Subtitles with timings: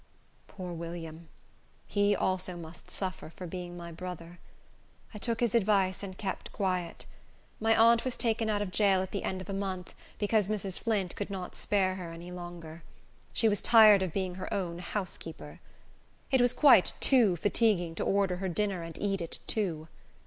[0.47, 1.27] Poor William!
[1.85, 4.39] He also must suffer for being my brother.
[5.13, 7.05] I took his advice and kept quiet.
[7.59, 10.79] My aunt was taken out of jail at the end of a month, because Mrs.
[10.79, 12.81] Flint could not spare her any longer.
[13.31, 15.59] She was tired of being her own housekeeper.
[16.31, 19.87] It was quite too fatiguing to order her dinner and eat it too.